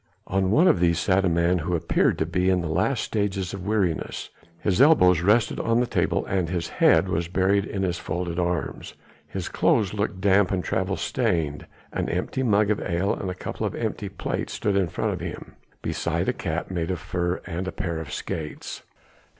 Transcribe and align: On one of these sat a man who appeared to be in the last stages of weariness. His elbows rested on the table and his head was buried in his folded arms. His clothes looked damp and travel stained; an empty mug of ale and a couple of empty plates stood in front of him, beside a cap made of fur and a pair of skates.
On 0.25 0.49
one 0.49 0.67
of 0.67 0.79
these 0.79 0.97
sat 0.97 1.23
a 1.25 1.29
man 1.29 1.59
who 1.59 1.75
appeared 1.75 2.17
to 2.17 2.25
be 2.25 2.49
in 2.49 2.61
the 2.61 2.67
last 2.67 3.03
stages 3.03 3.53
of 3.53 3.67
weariness. 3.67 4.31
His 4.59 4.81
elbows 4.81 5.21
rested 5.21 5.59
on 5.59 5.79
the 5.79 5.85
table 5.85 6.25
and 6.25 6.49
his 6.49 6.69
head 6.69 7.07
was 7.07 7.27
buried 7.27 7.65
in 7.65 7.83
his 7.83 7.99
folded 7.99 8.39
arms. 8.39 8.95
His 9.27 9.47
clothes 9.47 9.93
looked 9.93 10.19
damp 10.19 10.49
and 10.49 10.63
travel 10.63 10.97
stained; 10.97 11.67
an 11.93 12.09
empty 12.09 12.41
mug 12.41 12.71
of 12.71 12.81
ale 12.81 13.13
and 13.13 13.29
a 13.29 13.35
couple 13.35 13.63
of 13.63 13.75
empty 13.75 14.09
plates 14.09 14.53
stood 14.53 14.75
in 14.75 14.87
front 14.89 15.13
of 15.13 15.19
him, 15.19 15.53
beside 15.83 16.27
a 16.27 16.33
cap 16.33 16.71
made 16.71 16.89
of 16.89 16.97
fur 16.99 17.39
and 17.45 17.67
a 17.67 17.71
pair 17.71 17.99
of 17.99 18.11
skates. 18.11 18.81